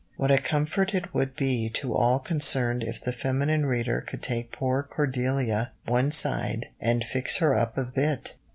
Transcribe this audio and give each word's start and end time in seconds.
What 0.17 0.31
a 0.31 0.39
comfort 0.39 0.95
it 0.95 1.13
would 1.13 1.35
be 1.35 1.69
to 1.75 1.93
all 1.93 2.17
concerned 2.17 2.81
if 2.81 2.99
the 2.99 3.13
feminine 3.13 3.67
reader 3.67 4.01
could 4.01 4.23
take 4.23 4.51
poor 4.51 4.81
Cordelia 4.81 5.73
one 5.85 6.09
side 6.11 6.69
and 6.79 7.03
fix 7.03 7.37
her 7.37 7.53
up 7.53 7.77
a 7.77 7.83
bit! 7.83 8.33